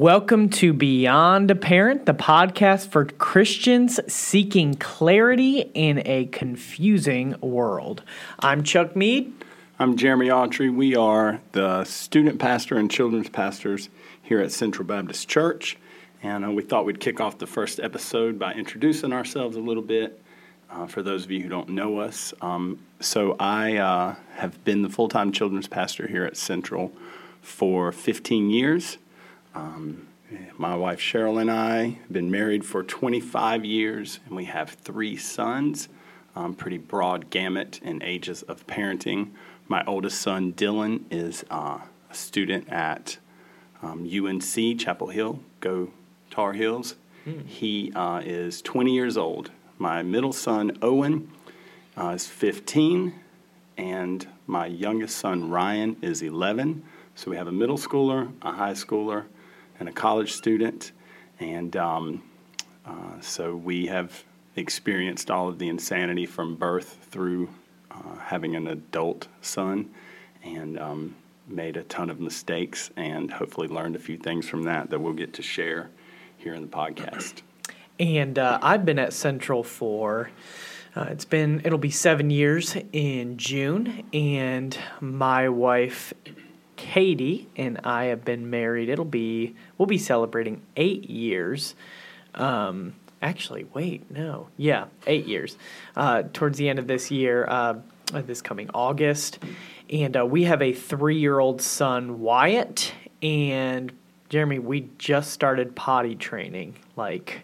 [0.00, 8.02] Welcome to Beyond a Parent, the podcast for Christians seeking clarity in a confusing world.
[8.38, 9.30] I'm Chuck Meade.
[9.78, 10.74] I'm Jeremy Autry.
[10.74, 13.90] We are the student pastor and children's pastors
[14.22, 15.76] here at Central Baptist Church.
[16.22, 19.82] And uh, we thought we'd kick off the first episode by introducing ourselves a little
[19.82, 20.18] bit
[20.70, 22.32] uh, for those of you who don't know us.
[22.40, 26.90] Um, so, I uh, have been the full time children's pastor here at Central
[27.42, 28.96] for 15 years.
[29.54, 30.08] Um,
[30.56, 35.16] my wife Cheryl and I have been married for 25 years, and we have three
[35.16, 35.88] sons.
[36.36, 39.30] Um, pretty broad gamut in ages of parenting.
[39.66, 43.18] My oldest son Dylan is uh, a student at
[43.82, 45.40] um, UNC Chapel Hill.
[45.58, 45.90] Go
[46.30, 46.94] Tar Heels.
[47.26, 47.46] Mm.
[47.46, 49.50] He uh, is 20 years old.
[49.78, 51.30] My middle son Owen
[51.96, 53.14] uh, is 15,
[53.76, 56.84] and my youngest son Ryan is 11.
[57.16, 59.24] So we have a middle schooler, a high schooler,
[59.80, 60.92] and a college student.
[61.40, 62.22] And um,
[62.86, 67.48] uh, so we have experienced all of the insanity from birth through
[67.90, 69.90] uh, having an adult son
[70.44, 71.16] and um,
[71.48, 75.12] made a ton of mistakes and hopefully learned a few things from that that we'll
[75.12, 75.90] get to share
[76.36, 77.42] here in the podcast.
[77.98, 80.30] And uh, I've been at Central for.
[80.96, 86.12] Uh, it's been it'll be seven years in June, and my wife
[86.80, 88.88] Katie and I have been married.
[88.88, 91.74] It'll be we'll be celebrating eight years.
[92.34, 95.58] Um, actually, wait, no, yeah, eight years.
[95.94, 97.74] Uh, towards the end of this year, uh,
[98.12, 99.38] this coming August,
[99.90, 103.92] and uh, we have a three-year-old son, Wyatt, and
[104.30, 104.58] Jeremy.
[104.58, 107.42] We just started potty training, like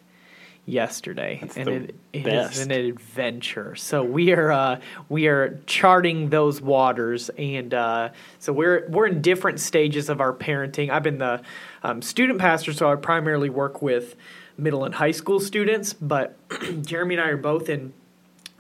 [0.67, 3.77] yesterday, That's and it, it is an adventure.
[3.77, 9.23] So we are uh, we are charting those waters, and uh, so we're we're in
[9.23, 10.91] different stages of our parenting.
[10.91, 11.41] I've been the
[11.83, 14.17] um, student pastor, so I primarily work with
[14.59, 16.37] middle and high school students, but
[16.83, 17.93] Jeremy and I are both in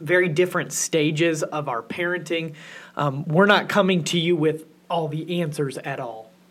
[0.01, 2.55] very different stages of our parenting.
[2.97, 6.31] Um, we're not coming to you with all the answers at all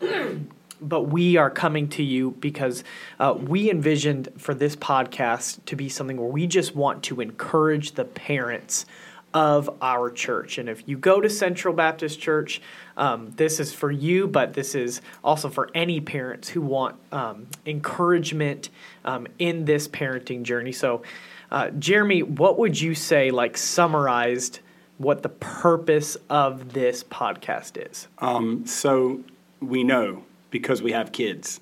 [0.80, 2.84] but we are coming to you because
[3.18, 7.92] uh, we envisioned for this podcast to be something where we just want to encourage
[7.92, 8.86] the parents
[9.34, 10.56] of our church.
[10.56, 12.62] And if you go to Central Baptist Church,
[12.96, 17.46] um, this is for you, but this is also for any parents who want um,
[17.66, 18.70] encouragement
[19.04, 20.72] um, in this parenting journey.
[20.72, 21.02] So,
[21.50, 24.60] uh, Jeremy, what would you say, like summarized,
[24.98, 28.08] what the purpose of this podcast is?
[28.18, 29.20] Um, so,
[29.60, 30.24] we know
[30.58, 31.60] because we have kids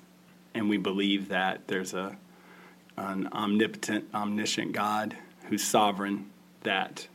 [0.53, 2.15] and we believe that there's a
[2.95, 5.17] an omnipotent, omniscient God
[5.49, 6.29] who's sovereign,
[6.63, 7.05] that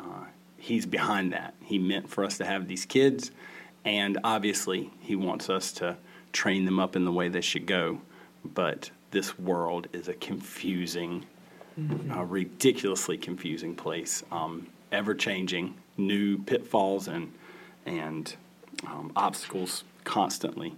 [0.00, 0.24] uh,
[0.56, 1.52] He's behind that.
[1.62, 3.32] He meant for us to have these kids,
[3.84, 5.98] and obviously, He wants us to
[6.32, 8.00] train them up in the way they should go.
[8.42, 11.26] But this world is a confusing,
[11.78, 12.12] mm-hmm.
[12.12, 17.30] uh, ridiculously confusing place, um, ever changing, new pitfalls and,
[17.84, 18.34] and
[18.86, 20.74] um, obstacles constantly.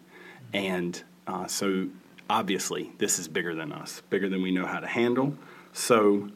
[0.53, 1.88] And uh, so
[2.28, 5.34] obviously, this is bigger than us, bigger than we know how to handle.
[5.72, 6.28] So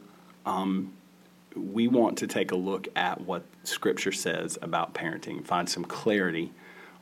[0.45, 0.93] um,
[1.55, 6.51] we want to take a look at what Scripture says about parenting, find some clarity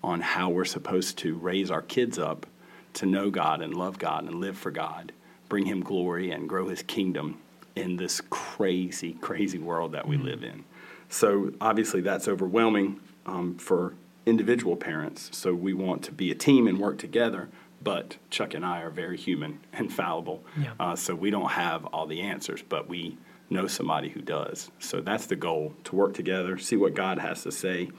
[0.03, 2.45] on how we're supposed to raise our kids up
[2.93, 5.11] to know God and love God and live for God,
[5.47, 7.39] bring Him glory and grow His kingdom
[7.75, 10.25] in this crazy, crazy world that we mm-hmm.
[10.25, 10.63] live in.
[11.09, 13.93] So obviously, that's overwhelming um, for
[14.25, 17.49] individual parents, so we want to be a team and work together.
[17.83, 20.73] But Chuck and I are very human and fallible, yeah.
[20.79, 23.17] uh, so we don't have all the answers, but we
[23.49, 24.71] know somebody who does.
[24.79, 27.89] So that's the goal: to work together, see what God has to say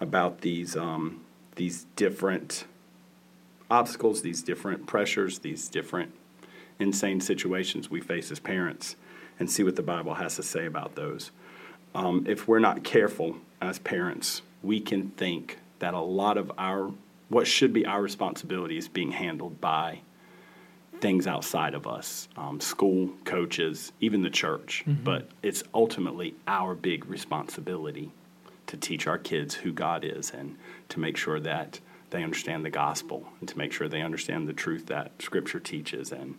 [0.00, 1.24] about these um,
[1.56, 2.64] these different
[3.70, 6.12] obstacles, these different pressures, these different
[6.78, 8.96] insane situations we face as parents,
[9.38, 11.30] and see what the Bible has to say about those.
[11.94, 16.92] Um, if we're not careful as parents, we can think that a lot of our
[17.28, 20.00] what should be our responsibility is being handled by
[21.00, 24.84] things outside of us um, school coaches even the church.
[24.86, 25.04] Mm-hmm.
[25.04, 28.10] but it's ultimately our big responsibility
[28.66, 30.56] to teach our kids who god is and
[30.88, 31.80] to make sure that
[32.10, 36.12] they understand the gospel and to make sure they understand the truth that scripture teaches.
[36.12, 36.36] And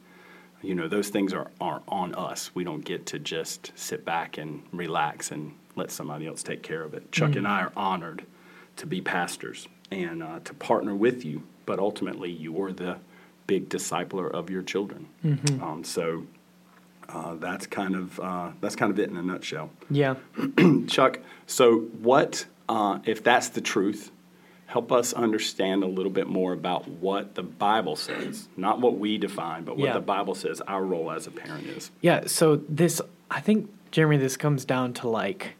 [0.61, 2.51] you know those things are, are on us.
[2.53, 6.83] We don't get to just sit back and relax and let somebody else take care
[6.83, 7.39] of it chuck mm-hmm.
[7.39, 8.25] and i are honored
[8.75, 12.97] to be pastors and uh, to partner with you, but ultimately you're the
[13.47, 15.07] big discipler of your children.
[15.23, 15.61] Mm-hmm.
[15.61, 16.25] Um, so
[17.09, 19.69] uh, that's kind of uh, that's kind of it in a nutshell.
[19.89, 20.15] Yeah,
[20.87, 21.19] Chuck.
[21.45, 24.11] So what uh, if that's the truth?
[24.67, 29.17] help us understand a little bit more about what the Bible says, not what we
[29.17, 29.93] define, but what Yeah.
[29.95, 31.91] the Bible says our role as a parent is.
[31.99, 35.55] Yeah, so this, I think, Jeremy, this comes down to like,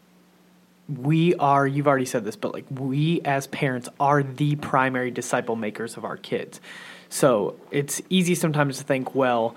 [0.88, 5.56] we are, you've already said this, but like, we as parents are the primary disciple
[5.56, 6.60] makers of our kids.
[7.08, 9.54] So it's easy sometimes to think, well,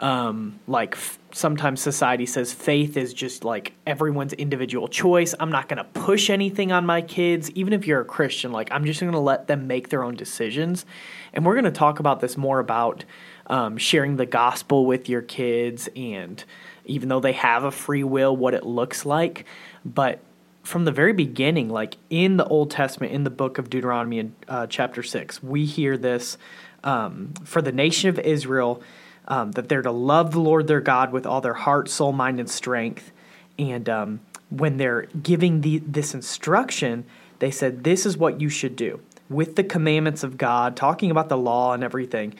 [0.00, 5.34] um, like f- sometimes society says faith is just like everyone's individual choice.
[5.40, 8.52] I'm not going to push anything on my kids, even if you're a Christian.
[8.52, 10.86] Like I'm just going to let them make their own decisions.
[11.32, 13.04] And we're going to talk about this more about
[13.48, 16.42] um, sharing the gospel with your kids, and
[16.84, 19.46] even though they have a free will, what it looks like.
[19.84, 20.20] But
[20.68, 24.36] from the very beginning, like in the Old Testament, in the book of Deuteronomy, in
[24.48, 26.36] uh, chapter six, we hear this
[26.84, 28.82] um, for the nation of Israel
[29.28, 32.38] um, that they're to love the Lord their God with all their heart, soul, mind,
[32.38, 33.12] and strength.
[33.58, 34.20] And um,
[34.50, 37.06] when they're giving the, this instruction,
[37.38, 39.00] they said, This is what you should do
[39.30, 42.34] with the commandments of God, talking about the law and everything.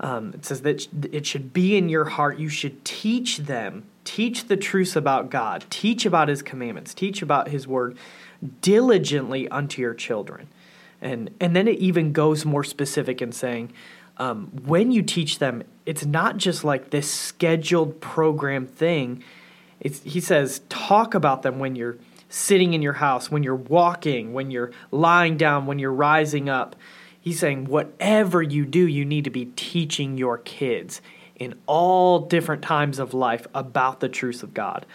[0.00, 2.38] Um, it says that it should be in your heart.
[2.38, 7.48] You should teach them, teach the truths about God, teach about His commandments, teach about
[7.48, 7.96] His word
[8.60, 10.48] diligently unto your children.
[11.00, 13.72] And, and then it even goes more specific in saying,
[14.16, 19.22] um, when you teach them, it's not just like this scheduled program thing.
[19.80, 21.96] It's, he says, talk about them when you're
[22.28, 26.76] sitting in your house, when you're walking, when you're lying down, when you're rising up.
[27.20, 31.00] He's saying, whatever you do, you need to be teaching your kids
[31.36, 34.86] in all different times of life about the truths of God.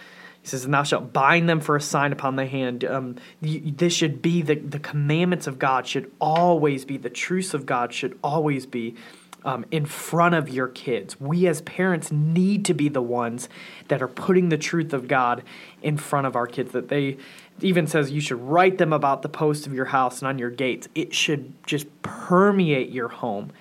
[0.42, 2.84] He says, and thou shalt bind them for a sign upon the hand.
[2.84, 7.66] Um, this should be the, the commandments of God, should always be, the truths of
[7.66, 8.96] God should always be
[9.44, 11.20] um, in front of your kids.
[11.20, 13.48] We as parents need to be the ones
[13.88, 15.42] that are putting the truth of God
[15.82, 16.72] in front of our kids.
[16.72, 17.16] That they
[17.60, 20.50] even says you should write them about the post of your house and on your
[20.50, 20.88] gates.
[20.94, 23.52] It should just permeate your home.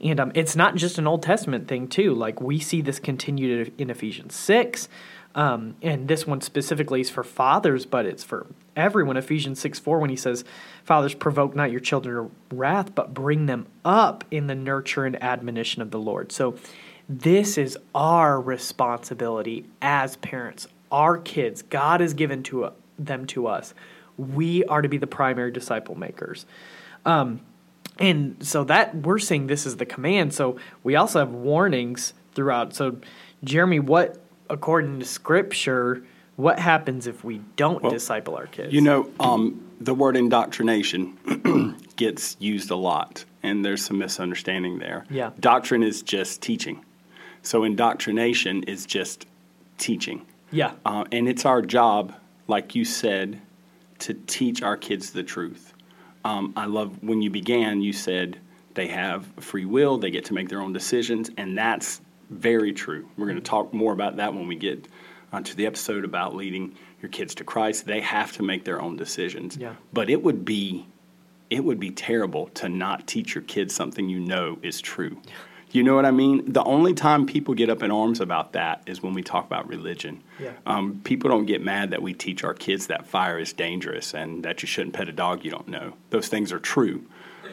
[0.00, 2.14] And um, it's not just an Old Testament thing, too.
[2.14, 4.88] Like we see this continued in Ephesians 6.
[5.36, 9.18] Um, and this one specifically is for fathers, but it's for everyone.
[9.18, 10.44] Ephesians 6 4, when he says,
[10.82, 15.22] Fathers, provoke not your children to wrath, but bring them up in the nurture and
[15.22, 16.32] admonition of the Lord.
[16.32, 16.56] So,
[17.08, 20.66] this is our responsibility as parents.
[20.90, 23.74] Our kids, God has given to them to us.
[24.16, 26.46] We are to be the primary disciple makers.
[27.04, 27.42] Um,
[27.98, 30.34] and so that we're saying this is the command.
[30.34, 32.74] So we also have warnings throughout.
[32.74, 32.98] So,
[33.44, 34.18] Jeremy, what
[34.50, 36.04] according to Scripture,
[36.36, 38.72] what happens if we don't Well, disciple our kids?
[38.72, 45.04] You know, um, the word indoctrination gets used a lot, and there's some misunderstanding there.
[45.10, 45.30] Yeah.
[45.40, 46.84] Doctrine is just teaching.
[47.42, 49.26] So indoctrination is just
[49.78, 50.26] teaching.
[50.50, 52.14] yeah, Uh, and it's our job,
[52.48, 53.40] like you said,
[54.00, 55.72] to teach our kids the truth.
[56.26, 58.40] Um, I love when you began, you said
[58.74, 62.00] they have free will, they get to make their own decisions, and that's
[62.30, 63.08] very true.
[63.16, 64.88] We're going to talk more about that when we get
[65.32, 67.86] onto the episode about leading your kids to Christ.
[67.86, 69.56] They have to make their own decisions.
[69.56, 69.74] Yeah.
[69.92, 70.88] But it would be
[71.48, 75.22] it would be terrible to not teach your kids something you know is true.
[75.72, 76.52] You know what I mean?
[76.52, 79.68] The only time people get up in arms about that is when we talk about
[79.68, 80.22] religion.
[80.40, 80.52] Yeah.
[80.64, 84.44] Um, people don't get mad that we teach our kids that fire is dangerous and
[84.44, 85.94] that you shouldn't pet a dog you don't know.
[86.10, 87.04] Those things are true.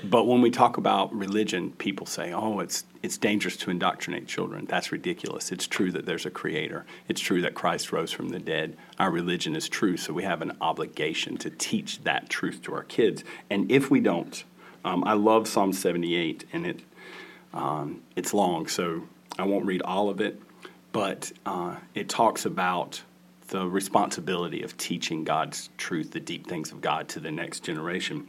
[0.03, 4.65] But when we talk about religion, people say, "Oh, it's it's dangerous to indoctrinate children."
[4.65, 5.51] That's ridiculous.
[5.51, 6.85] It's true that there's a creator.
[7.07, 8.75] It's true that Christ rose from the dead.
[8.99, 12.83] Our religion is true, so we have an obligation to teach that truth to our
[12.83, 13.23] kids.
[13.49, 14.43] And if we don't,
[14.83, 16.81] um, I love Psalm 78, and it
[17.53, 19.03] um, it's long, so
[19.37, 20.39] I won't read all of it,
[20.91, 23.01] but uh, it talks about
[23.47, 28.27] the responsibility of teaching God's truth, the deep things of God, to the next generation.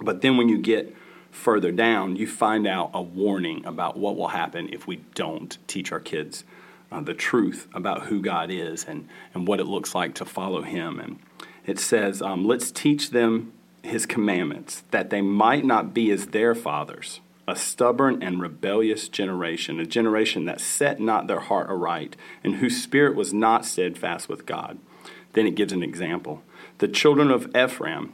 [0.00, 0.94] But then when you get
[1.30, 5.92] further down, you find out a warning about what will happen if we don't teach
[5.92, 6.44] our kids
[6.90, 10.62] uh, the truth about who God is and, and what it looks like to follow
[10.62, 10.98] Him.
[10.98, 11.18] And
[11.66, 13.52] it says, um, Let's teach them
[13.82, 19.80] His commandments, that they might not be as their fathers, a stubborn and rebellious generation,
[19.80, 22.14] a generation that set not their heart aright,
[22.44, 24.78] and whose spirit was not steadfast with God.
[25.32, 26.42] Then it gives an example.
[26.78, 28.12] The children of Ephraim,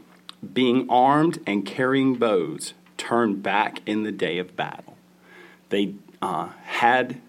[0.54, 4.96] being armed and carrying bows, turned back in the day of battle.
[5.68, 7.20] They uh, had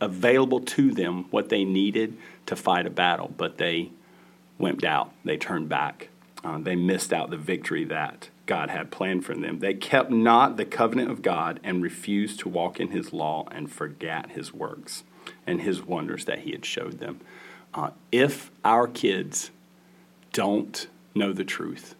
[0.00, 3.90] available to them what they needed to fight a battle, but they
[4.60, 5.12] wimped out.
[5.24, 6.08] They turned back.
[6.44, 9.60] Uh, they missed out the victory that God had planned for them.
[9.60, 13.70] They kept not the covenant of God and refused to walk in his law and
[13.70, 15.04] forgot his works
[15.46, 17.20] and his wonders that he had showed them.
[17.72, 19.50] Uh, if our kids
[20.32, 21.94] don't know the truth,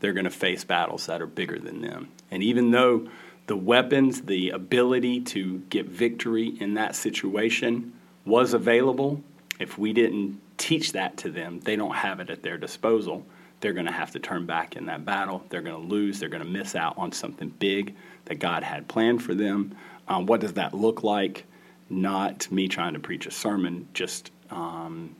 [0.00, 2.08] they're going to face battles that are bigger than them.
[2.30, 3.08] And even though
[3.46, 7.92] the weapons, the ability to get victory in that situation
[8.24, 9.22] was available,
[9.60, 13.24] if we didn't teach that to them, they don't have it at their disposal.
[13.60, 15.44] They're going to have to turn back in that battle.
[15.48, 16.20] They're going to lose.
[16.20, 17.94] They're going to miss out on something big
[18.26, 19.74] that God had planned for them.
[20.08, 21.44] Um, what does that look like?
[21.88, 25.14] Not me trying to preach a sermon, just um,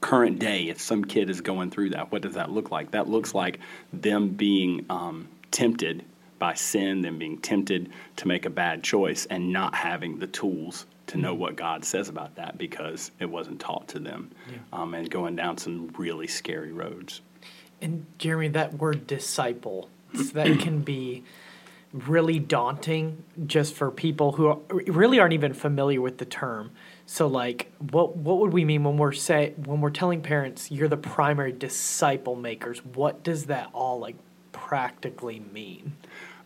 [0.00, 0.68] current day.
[0.68, 2.90] If some kid is going through that, what does that look like?
[2.92, 3.60] That looks like
[3.92, 6.04] them being um, tempted
[6.38, 10.86] by sin, them being tempted to make a bad choice, and not having the tools
[11.08, 14.58] to know what God says about that because it wasn't taught to them, yeah.
[14.72, 17.20] um, and going down some really scary roads.
[17.80, 19.88] And Jeremy, that word disciple,
[20.32, 21.24] that can be
[21.92, 26.70] really daunting just for people who really aren't even familiar with the term.
[27.06, 30.88] So like what what would we mean when we're say when we're telling parents you're
[30.88, 32.84] the primary disciple makers?
[32.84, 34.16] What does that all like
[34.52, 35.96] practically mean?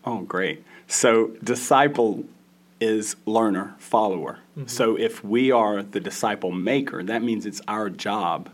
[0.05, 0.63] Oh, great.
[0.87, 2.23] So disciple
[2.83, 4.39] is learner, follower.
[4.57, 4.67] Mm-hmm.
[4.67, 8.49] So if we are the disciple maker, that means it's our job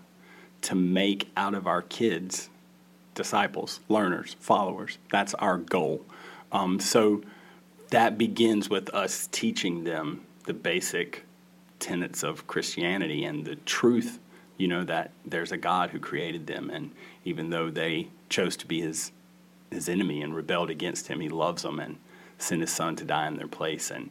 [0.62, 2.50] to make out of our kids
[3.16, 4.98] disciples, learners, followers.
[5.12, 6.06] That's our goal.
[6.52, 7.22] Um, so
[7.90, 11.26] that begins with us teaching them the basic
[11.80, 14.20] tenets of Christianity and the truth,
[14.58, 16.70] you know, that there's a God who created them.
[16.70, 16.92] And
[17.26, 19.12] even though they chose to be his,
[19.72, 21.98] his enemy and rebelled against him, he loves them and
[22.38, 24.10] sent his son to die in their place and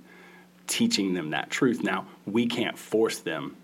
[0.69, 1.83] teaching them that truth.
[1.83, 3.57] Now, we can't force them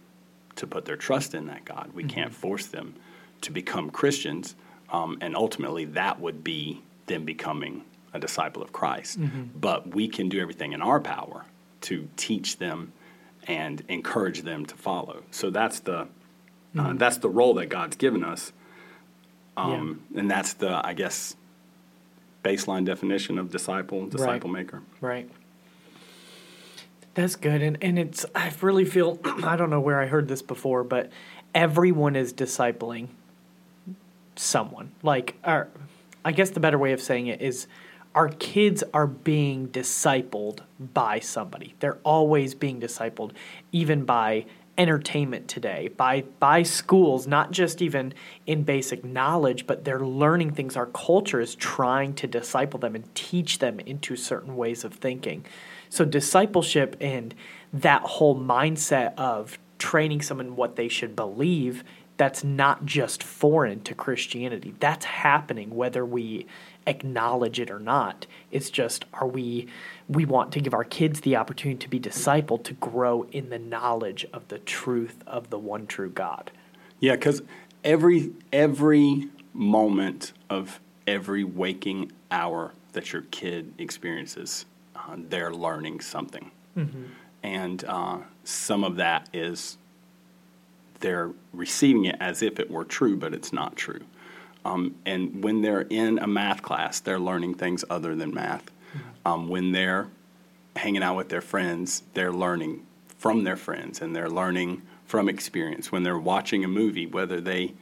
[0.56, 1.92] to put their trust in that God.
[1.94, 2.10] We mm-hmm.
[2.10, 2.94] can't force them
[3.42, 4.56] to become Christians.
[4.90, 9.20] Um, and ultimately, that would be them becoming a disciple of Christ.
[9.20, 9.58] Mm-hmm.
[9.58, 11.44] But we can do everything in our power
[11.82, 12.92] to teach them
[13.46, 15.22] and encourage them to follow.
[15.30, 16.80] So that's the uh, mm-hmm.
[16.80, 18.52] uh, that's the role that God's given us,
[19.56, 20.20] um, yeah.
[20.20, 21.36] and that's the I guess
[22.42, 24.62] baseline definition of disciple, disciple right.
[24.62, 24.82] maker.
[25.00, 25.30] Right.
[27.14, 30.42] That's good, and and it's I really feel I don't know where I heard this
[30.42, 31.10] before, but
[31.54, 33.08] everyone is discipling
[34.36, 34.92] someone.
[35.02, 35.68] Like, our,
[36.24, 37.68] I guess the better way of saying it is
[38.14, 41.74] our kids are being discipled by somebody.
[41.80, 43.32] They're always being discipled,
[43.70, 48.12] even by entertainment today, by by schools, not just even
[48.46, 50.76] in basic knowledge, but they're learning things.
[50.76, 55.44] Our culture is trying to disciple them and teach them into certain ways of thinking.
[55.94, 57.36] So discipleship and
[57.72, 61.84] that whole mindset of training someone what they should believe
[62.16, 64.74] that's not just foreign to Christianity.
[64.80, 66.48] That's happening whether we
[66.88, 68.26] acknowledge it or not.
[68.50, 69.68] It's just are we
[70.08, 73.60] we want to give our kids the opportunity to be discipled to grow in the
[73.60, 76.50] knowledge of the truth of the one true God.
[76.98, 77.40] Yeah, cuz
[77.84, 84.66] every every moment of every waking hour that your kid experiences,
[85.16, 86.50] they're learning something.
[86.76, 87.04] Mm-hmm.
[87.42, 89.76] And uh, some of that is
[91.00, 94.00] they're receiving it as if it were true, but it's not true.
[94.64, 98.64] Um, and when they're in a math class, they're learning things other than math.
[98.64, 99.28] Mm-hmm.
[99.28, 100.08] Um, when they're
[100.76, 102.86] hanging out with their friends, they're learning
[103.18, 105.92] from their friends and they're learning from experience.
[105.92, 107.74] When they're watching a movie, whether they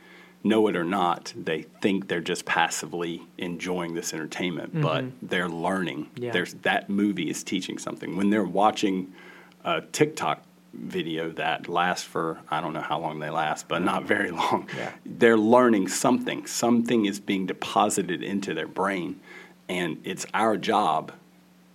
[0.44, 4.82] know it or not, they think they're just passively enjoying this entertainment, mm-hmm.
[4.82, 6.10] but they're learning.
[6.16, 6.32] Yeah.
[6.32, 8.16] There's that movie is teaching something.
[8.16, 9.12] When they're watching
[9.64, 10.42] a TikTok
[10.74, 14.68] video that lasts for I don't know how long they last, but not very long.
[14.76, 14.92] Yeah.
[15.04, 16.46] They're learning something.
[16.46, 19.20] Something is being deposited into their brain,
[19.68, 21.12] and it's our job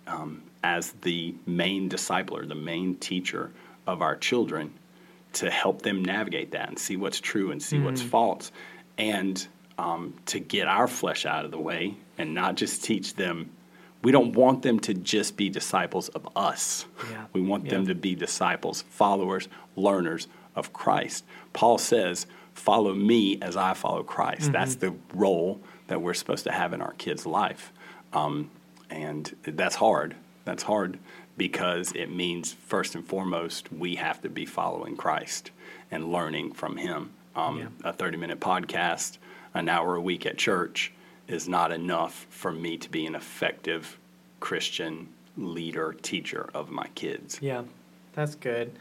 [0.08, 3.52] um, as the main discipler, the main teacher
[3.86, 4.74] of our children,
[5.34, 7.86] to help them navigate that and see what's true and see mm.
[7.86, 8.52] what's false,
[8.98, 13.52] and um, to get our flesh out of the way and not just teach them
[14.04, 16.86] we don't want them to just be disciples of us.
[17.12, 17.26] Yeah.
[17.34, 17.72] We want yeah.
[17.72, 21.26] them to be disciples, followers, learners of Christ.
[21.54, 24.44] Paul says, Follow me as I follow Christ.
[24.44, 24.52] Mm-hmm.
[24.54, 27.72] That's the role that we're supposed to have in our kids' life.
[28.14, 28.50] Um,
[28.90, 30.16] and that's hard.
[30.44, 30.98] That's hard
[31.38, 35.52] because it means, first and foremost, we have to be following Christ
[35.92, 37.12] and learning from Him.
[37.36, 37.90] Um, yeah.
[37.90, 39.18] A 30 minute podcast,
[39.54, 40.92] an hour a week at church
[41.28, 43.98] is not enough for me to be an effective
[44.40, 47.38] Christian leader, teacher of my kids.
[47.42, 47.64] Yeah,
[48.14, 48.72] that's good.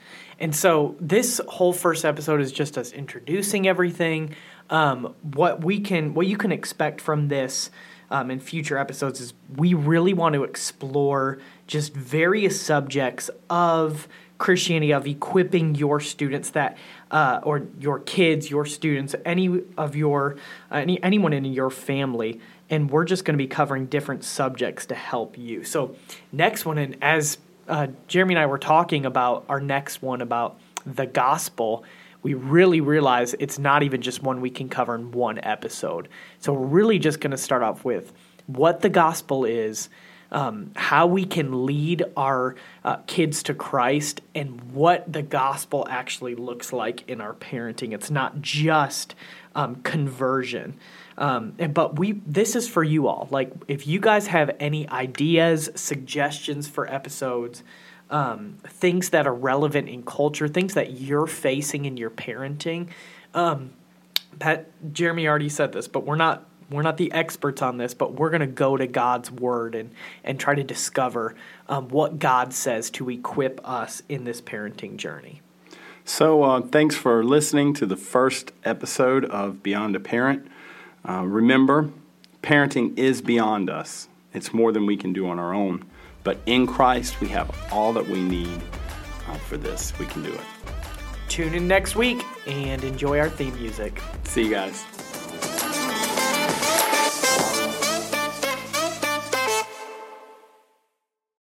[0.40, 4.34] And so this whole first episode is just us introducing everything.
[4.70, 7.70] Um, what we can, what you can expect from this
[8.10, 14.08] um, in future episodes is we really want to explore just various subjects of
[14.38, 16.76] Christianity, of equipping your students that
[17.10, 20.36] uh, or your kids, your students, any of your
[20.70, 24.86] uh, any anyone in your family and we're just going to be covering different subjects
[24.86, 25.64] to help you.
[25.64, 25.94] So,
[26.32, 30.58] next one, and as uh, Jeremy and I were talking about our next one about
[30.84, 31.84] the gospel,
[32.22, 36.08] we really realize it's not even just one we can cover in one episode.
[36.38, 38.12] So, we're really just going to start off with
[38.46, 39.88] what the gospel is.
[40.32, 46.34] Um, how we can lead our uh, kids to Christ and what the gospel actually
[46.34, 47.92] looks like in our parenting.
[47.92, 49.14] It's not just
[49.54, 50.78] um, conversion.
[51.18, 53.26] Um, and, but we this is for you all.
[53.30, 57.62] Like if you guys have any ideas, suggestions for episodes,
[58.10, 62.88] um, things that are relevant in culture, things that you're facing in your parenting.
[63.34, 63.72] Um,
[64.38, 68.14] Pat Jeremy already said this, but we're not we're not the experts on this, but
[68.14, 69.90] we're going to go to God's word and
[70.24, 71.34] and try to discover
[71.68, 75.40] um, what God says to equip us in this parenting journey.
[76.04, 80.46] So, uh, thanks for listening to the first episode of Beyond a Parent.
[81.08, 81.90] Uh, remember,
[82.42, 85.84] parenting is beyond us, it's more than we can do on our own.
[86.26, 88.60] But in Christ, we have all that we need
[89.28, 89.96] uh, for this.
[89.96, 90.40] We can do it.
[91.28, 94.02] Tune in next week and enjoy our theme music.
[94.24, 94.84] See you guys.